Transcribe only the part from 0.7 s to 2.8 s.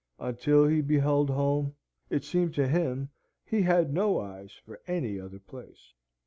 beheld Home it seemed to